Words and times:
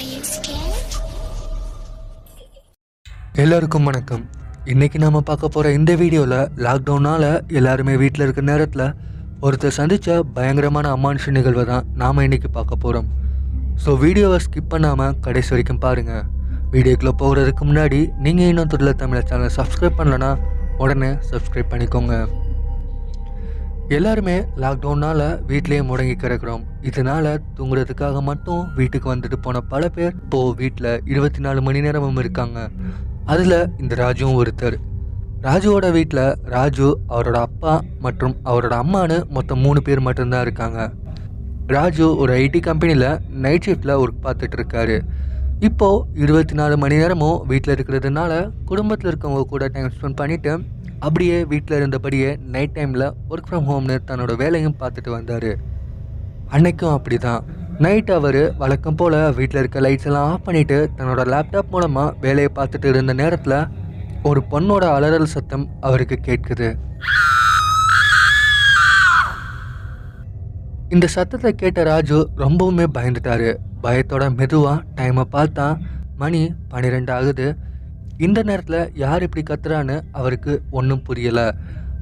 எல்லோருக்கும் 0.00 0.60
எல்லாருக்கும் 3.42 3.86
வணக்கம். 3.88 4.22
இன்றைக்கி 4.72 4.98
நாம் 5.02 5.18
பார்க்க 5.22 5.48
போகிற 5.48 5.72
இந்த 5.72 5.92
வீடியோவில் 5.94 6.36
லாக்டவுனால் 6.66 7.26
எல்லாருமே 7.58 7.94
வீட்டில் 8.02 8.24
இருக்க 8.26 8.42
நேரத்தில் 8.42 8.84
ஒருத்தர் 9.40 9.76
சந்தித்த 9.78 10.16
பயங்கரமான 10.36 10.92
அமானுஷ 10.96 11.34
நிகழ்வை 11.38 11.64
தான் 11.64 11.86
நாம் 12.02 12.24
இன்றைக்கி 12.26 12.50
பார்க்க 12.56 12.82
போகிறோம் 12.84 13.08
ஸோ 13.84 13.98
வீடியோவை 14.04 14.38
ஸ்கிப் 14.46 14.72
பண்ணாமல் 14.74 15.16
கடைசி 15.26 15.52
வரைக்கும் 15.54 15.82
பாருங்கள் 15.86 16.24
வீடியோக்குள்ளே 16.74 17.14
போகிறதுக்கு 17.22 17.64
முன்னாடி 17.70 18.00
நீங்கள் 18.26 18.50
இன்னும் 18.52 18.72
துள்ள 18.74 18.92
தமிழை 19.02 19.22
சேனலை 19.22 19.50
சப்ஸ்கிரைப் 19.58 20.00
பண்ணலன்னா 20.00 20.32
உடனே 20.78 21.12
சப்ஸ்கிரைப் 21.32 21.72
பண்ணிக்கோங்க. 21.74 22.14
எல்லாருமே 23.96 24.34
லாக்டவுனால் 24.62 25.44
வீட்டிலேயே 25.46 25.82
முடங்கி 25.88 26.14
கிடக்கிறோம். 26.16 26.60
இதனால 26.88 27.32
தூங்குறதுக்காக 27.56 28.20
மட்டும் 28.22 28.74
வீட்டுக்கு 28.74 29.14
வந்துட்டு 29.14 29.38
போன 29.40 29.60
பல 29.60 29.88
பேர் 29.88 30.12
இப்போ 30.22 30.40
வீட்டில் 30.60 31.00
இருபத்தி 31.04 31.40
நாலு 31.40 31.62
மணி 31.62 31.80
நேரமும் 31.80 32.16
இருக்காங்க. 32.16 32.58
அதில் 33.24 33.56
இந்த 33.78 33.94
ராஜுவும் 34.02 34.38
ஒருத்தர். 34.40 34.76
ராஜுவோட 35.46 35.92
வீட்டில் 35.92 36.36
ராஜு 36.54 36.88
அவரோட 37.08 37.38
அப்பா 37.48 37.74
மற்றும் 38.06 38.36
அவரோட 38.44 38.76
அம்மானு 38.84 39.28
மொத்தம் 39.28 39.58
மூணு 39.58 39.82
பேர் 39.82 40.00
மட்டும்தான் 40.00 40.40
இருக்காங்க. 40.40 40.92
ராஜு 41.66 42.16
ஒரு 42.16 42.32
ஐடி 42.34 42.60
கம்பெனியில் 42.60 43.10
நைட் 43.46 43.66
ஷிஃப்டில் 43.66 43.98
ஒர்க் 44.02 44.24
பார்த்துட்டு 44.26 44.58
இருக்காரு. 44.60 44.98
இப்போது 45.68 46.04
இருபத்தி 46.14 46.54
நாலு 46.54 46.76
மணி 46.76 46.96
நேரமும் 46.96 47.46
வீட்டில் 47.46 47.74
இருக்கிறதுனால 47.74 48.50
குடும்பத்தில் 48.64 49.10
இருக்கவங்க 49.10 49.42
கூட 49.44 49.66
டைம் 49.68 49.90
ஸ்பெண்ட் 49.96 50.20
பண்ணிவிட்டு 50.20 50.52
அப்படியே 51.06 51.36
வீட்டில் 51.50 51.76
இருந்தபடியே 51.80 52.30
நைட் 52.54 52.74
டைமில் 52.76 53.04
ஒர்க் 53.30 53.46
ஃப்ரம் 53.50 53.68
ஹோம்னு 53.68 53.94
தன்னோட 54.08 54.32
வேலையும் 54.42 54.74
பார்த்துட்டு 54.80 55.10
வந்தார். 55.10 55.50
அன்னைக்கும் 56.54 56.94
அப்படி 56.96 57.16
தான் 57.18 57.44
நைட் 57.84 58.10
அவர் 58.10 58.38
வழக்கம் 58.62 58.98
போல் 59.00 59.16
வீட்டில் 59.38 59.60
இருக்க 59.60 59.80
லைட்ஸ் 59.80 60.08
எல்லாம் 60.08 60.30
ஆஃப் 60.30 60.44
பண்ணிவிட்டு 60.48 60.78
தன்னோட 60.98 61.22
லேப்டாப் 61.32 61.70
மூலமாக 61.74 62.14
வேலையை 62.24 62.50
பார்த்துட்டு 62.58 62.88
இருந்த 62.92 63.12
நேரத்தில் 63.12 63.56
ஒரு 64.22 64.42
பொண்ணோட 64.50 64.84
அலறல் 64.96 65.32
சத்தம் 65.34 65.66
அவருக்கு 65.80 66.18
கேட்குது. 66.28 66.68
இந்த 70.88 71.06
சத்தத்தை 71.16 71.52
கேட்ட 71.54 71.82
ராஜு 71.82 72.18
ரொம்பவுமே 72.44 72.86
பயந்துட்டாரு. 72.98 73.50
பயத்தோட 73.82 74.24
மெதுவாக 74.36 74.84
டைமை 74.96 75.24
பார்த்தா 75.36 75.66
மணி 76.22 76.42
பன்னிரெண்டு 76.68 77.12
ஆகுது. 77.12 77.48
இந்த 78.26 78.40
நேரத்தில் 78.48 78.80
யார் 79.02 79.24
இப்படி 79.26 79.42
கத்துறான்னு 79.50 79.94
அவருக்கு 80.18 80.52
ஒன்றும் 80.78 81.04
புரியலை. 81.08 81.44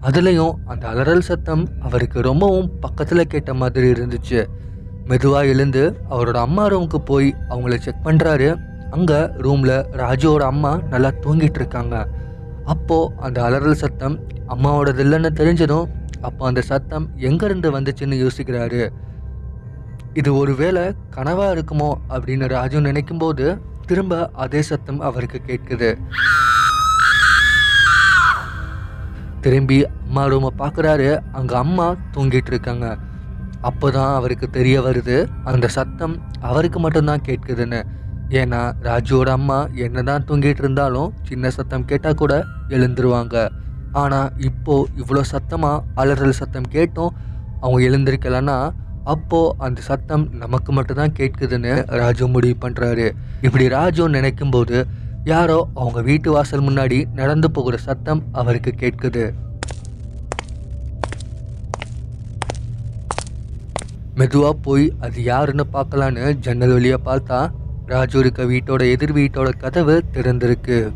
அதுலேயும் 0.09 0.55
அந்த 0.73 0.85
அலறல் 0.93 1.27
சத்தம் 1.29 1.63
அவருக்கு 1.87 2.19
ரொம்பவும் 2.29 2.71
பக்கத்தில் 2.81 3.31
கேட்ட 3.33 3.51
மாதிரி 3.61 3.87
இருந்துச்சு. 3.95 4.41
மெதுவாக 5.11 5.53
எழுந்து 5.53 5.83
அவரோட 6.11 6.39
அம்மா 6.47 6.65
ரூமுக்கு 6.73 7.01
போய் 7.11 7.29
அவங்கள 7.51 7.77
செக் 7.85 8.03
பண்ணுறாரு 8.05 8.49
அங்கே 8.97 9.21
ரூமில் 9.47 9.77
ராஜுவோட 10.03 10.45
அம்மா 10.53 10.73
நல்லா 10.93 11.11
தூங்கிட்டு 11.25 11.61
இருக்காங்க. 11.63 11.97
அப்போது 12.75 13.13
அந்த 13.27 13.39
அலறல் 13.47 13.81
சத்தம் 13.85 14.17
அம்மாவோடது 14.55 15.03
இல்லைன்னு 15.07 15.33
தெரிஞ்சதும் 15.41 15.89
அப்போ 16.21 16.43
அந்த 16.47 16.61
சத்தம் 16.71 17.09
எங்கேருந்து 17.29 17.69
வந்துச்சுன்னு 17.77 18.17
யோசிக்கிறாரு. 18.25 18.83
இது 20.21 20.31
ஒருவேளை 20.37 20.85
கனவாக 21.17 21.55
இருக்குமோ 21.57 21.91
அப்படின்னு 22.15 22.47
ராஜு 22.57 22.79
நினைக்கும்போது 22.81 23.47
திரும்ப 23.91 24.15
அதே 24.43 24.61
சத்தம் 24.69 24.99
அவருக்கு 25.09 25.39
கேட்குது. 25.49 25.89
திரும்பி 29.45 29.79
அம்மா 30.07 30.23
ரூமை 30.33 30.51
பார்க்குறாரு 30.63 31.07
அங்கே 31.39 31.55
அம்மா 31.65 31.87
தூங்கிட்டு 32.15 32.51
இருக்காங்க. 32.53 32.87
அப்போ 33.69 33.87
தான் 33.97 34.13
அவருக்கு 34.19 34.47
தெரிய 34.57 34.77
வருது. 34.87 35.17
அந்த 35.51 35.69
சத்தம் 35.77 36.17
அவருக்கு 36.51 36.81
மட்டும்தான் 36.85 37.25
கேட்குதுன்னு. 37.29 37.81
ஏன்னா 38.41 38.61
ராஜுவோட 38.89 39.31
அம்மா 39.39 39.59
என்னதான் 39.85 40.27
தூங்கிட்டு 40.29 40.63
இருந்தாலும் 40.65 41.13
சின்ன 41.29 41.51
சத்தம் 41.59 41.87
கேட்டால் 41.93 42.21
கூட 42.23 42.35
எழுந்துருவாங்க. 42.77 43.37
ஆனால் 44.03 44.29
இப்போ 44.49 44.75
இவ்வளோ 45.03 45.23
சத்தமாக 45.35 45.85
அலறல் 46.01 46.39
சத்தம் 46.41 46.69
கேட்டும் 46.77 47.15
அவங்க 47.61 47.81
எழுந்திருக்கலன்னா 47.89 48.59
அப்போது 49.05 49.55
அந்த 49.59 49.81
சத்தம் 49.81 50.29
நமக்கு 50.33 50.73
மட்டும்தான் 50.73 51.17
கேட்குதுன்னு 51.19 51.73
ராஜு 51.87 52.27
முடிவு 52.27 52.69
பண்ணுறாரு 52.69 53.11
இப்படி 53.41 53.69
ராஜு 53.69 54.09
நினைக்கும் 54.09 54.51
போது 54.51 54.87
யாரோ 55.25 55.69
அவங்க 55.75 56.01
வீட்டு 56.01 56.31
வாசல் 56.31 56.65
முன்னாடி 56.69 56.99
நடந்து 57.13 57.51
போகிற 57.51 57.77
சத்தம் 57.77 58.23
அவருக்கு 58.33 58.75
கேட்குது. 58.81 59.33
மெதுவாக 64.15 64.53
போய் 64.53 64.93
அது 65.01 65.23
யாருன்னு 65.23 65.65
பார்க்கலான்னு 65.73 66.39
ஜன்னல் 66.39 66.73
வழியாக 66.73 67.07
பார்த்தா 67.09 67.51
ராஜு 67.87 68.19
இருக்க 68.19 68.45
வீட்டோட 68.45 68.83
எதிர் 68.95 69.13
வீட்டோட 69.13 69.49
கதவு 69.59 70.05
திறந்திருக்கு. 70.15 70.93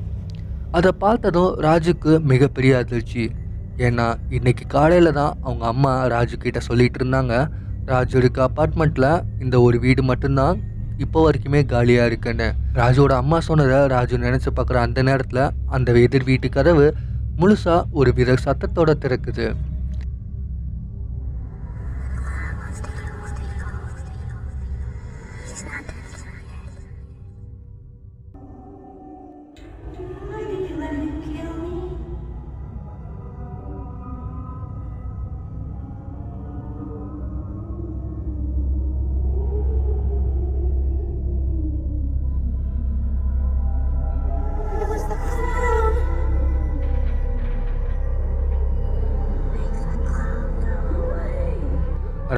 அதை 0.70 0.92
பார்த்ததும் 0.98 1.54
ராஜுக்கு 1.60 2.20
மிகப்பெரிய 2.20 2.78
அதிர்ச்சி. 2.78 3.30
ஏன்னா 3.76 4.16
இன்னைக்கு 4.28 4.66
காலையில் 4.66 5.12
தான் 5.12 5.36
அவங்க 5.42 5.66
அம்மா 5.66 6.06
ராஜு 6.06 6.36
கிட்ட 6.36 6.60
சொல்லிட்டு 6.60 7.04
இருந்தாங்க. 7.04 7.48
ராஜோட 7.90 8.26
அப்பார்ட்மெண்ட்டில் 8.46 9.22
இந்த 9.40 9.60
ஒரு 9.60 9.78
வீடு 9.78 10.02
மட்டும்தான் 10.02 10.58
இப்போ 10.98 11.20
வரைக்குமே 11.24 11.60
காலியாக 11.66 12.06
இருக்குன்னு. 12.06 12.48
ராஜோட 12.74 13.12
அம்மா 13.12 13.40
சொன்னதை 13.40 13.86
ராஜு 13.86 14.16
நினச்சி 14.18 14.50
பார்க்குற 14.56 14.74
அந்த 14.74 15.02
நேரத்தில் 15.02 15.50
அந்த 15.66 15.92
எதிர் 15.92 16.24
வீட்டு 16.24 16.48
கதவு 16.48 16.94
முழுசாக 17.40 17.86
ஒரு 17.90 18.12
வித 18.12 18.36
சத்தத்தோட 18.44 18.90
திறக்குது. 19.04 19.46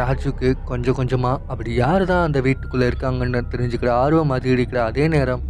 ராஜுக்கு 0.00 0.48
கொஞ்சம் 0.70 0.96
கொஞ்சமாக 0.98 1.42
அப்படி 1.52 1.70
யார் 1.82 2.04
தான் 2.10 2.24
அந்த 2.26 2.38
வீட்டுக்குள்ளே 2.46 2.86
இருக்காங்கன்னு 2.90 3.40
தெரிஞ்சுக்கிற 3.52 3.90
ஆர்வம் 4.04 4.34
அதிகரிக்கிற 4.36 4.78
அதே 4.90 5.04
நேரம் 5.14 5.42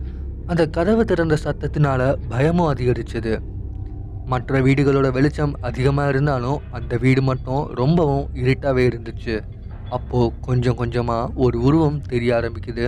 அந்த 0.52 0.62
கதவு 0.76 1.02
திறந்த 1.10 1.34
சத்தத்தினால 1.44 2.00
பயமும் 2.32 2.70
அதிகரிச்சது. 2.72 3.34
மற்ற 4.32 4.60
வீடுகளோட 4.66 5.06
வெளிச்சம் 5.16 5.54
அதிகமாக 5.68 6.12
இருந்தாலும் 6.12 6.60
அந்த 6.76 6.96
வீடு 7.04 7.22
மட்டும் 7.30 7.62
ரொம்பவும் 7.80 8.28
இருட்டாகவே 8.42 8.84
இருந்துச்சு. 8.90 9.34
அப்போது 9.96 10.34
கொஞ்சம் 10.46 10.78
கொஞ்சமாக 10.80 11.32
ஒரு 11.44 11.56
உருவம் 11.68 11.98
தெரிய 12.12 12.30
ஆரம்பிக்குது. 12.38 12.86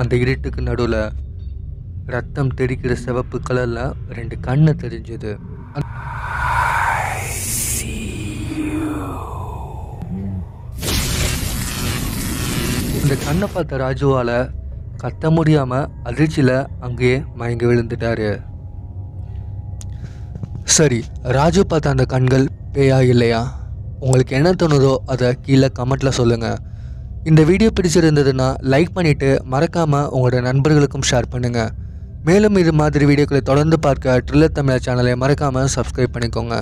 அந்த 0.00 0.14
இருட்டுக்கு 0.24 0.60
நடுவில் 0.68 1.02
ரத்தம் 2.14 2.52
தெரிக்கிற 2.60 2.92
சிவப்பு 3.06 3.38
கலரில் 3.48 3.84
ரெண்டு 4.18 4.36
கண்ணு 4.46 4.72
தெரிஞ்சுது. 4.84 5.32
இந்த 13.02 13.14
கண்ணை 13.26 13.46
பார்த்த 13.52 13.76
ராஜுவால் 13.82 14.36
கத்த 15.02 15.30
முடியாமல் 15.36 15.86
அதிர்ச்சியில் 16.08 16.56
அங்கேயே 16.86 17.16
மயங்கி 17.38 17.66
விழுந்துட்டாரு. 17.68 18.30
சரி 20.76 20.98
ராஜு 21.36 21.62
பார்த்த 21.70 21.94
அந்த 21.94 22.04
கண்கள் 22.14 22.44
பேயா 22.74 22.98
இல்லையா? 23.12 23.40
உங்களுக்கு 24.04 24.34
என்ன 24.38 24.50
தோணுதோ 24.62 24.92
அதை 25.12 25.28
கீழே 25.46 25.68
கமெண்ட்டில் 25.78 26.18
சொல்லுங்கள் 26.18 26.58
இந்த 27.30 27.40
வீடியோ 27.50 27.70
பிடிச்சிருந்ததுன்னா 27.78 28.48
லைக் 28.72 28.94
பண்ணிவிட்டு 28.98 29.30
மறக்காமல் 29.54 30.10
உங்களோட 30.14 30.42
நண்பர்களுக்கும் 30.48 31.08
ஷேர் 31.10 31.32
பண்ணுங்கள் 31.34 31.72
மேலும் 32.28 32.56
இது 32.62 32.72
மாதிரி 32.80 33.04
வீடியோக்களை 33.10 33.42
தொடர்ந்து 33.50 33.76
பார்க்க 33.86 34.20
ட்ரில்லர் 34.28 34.56
தமிழர் 34.58 34.86
சேனலை 34.86 35.14
மறக்காமல் 35.22 35.72
சப்ஸ்கிரைப் 35.76 36.14
பண்ணிக்கோங்க. 36.16 36.56